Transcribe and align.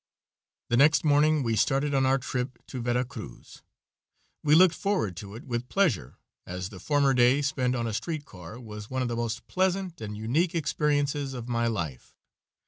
The 0.69 0.77
next 0.77 1.03
morning 1.03 1.43
we 1.43 1.55
started 1.55 1.93
on 1.93 2.07
our 2.07 2.13
return 2.13 2.21
trip 2.25 2.59
to 2.69 2.81
Vera 2.81 3.05
Cruz. 3.05 3.61
We 4.43 4.55
looked 4.55 4.73
forward 4.73 5.15
to 5.17 5.35
it 5.35 5.43
with 5.43 5.69
pleasure, 5.69 6.17
as 6.43 6.69
the 6.69 6.79
former 6.79 7.13
day 7.13 7.43
spent 7.43 7.75
on 7.75 7.85
a 7.85 7.93
street 7.93 8.25
car 8.25 8.59
was 8.59 8.89
one 8.89 9.03
of 9.03 9.09
the 9.09 9.15
most 9.15 9.45
pleasant 9.45 10.01
and 10.01 10.17
unique 10.17 10.55
experiences 10.55 11.35
of 11.35 11.47
my 11.47 11.67
life. 11.67 12.15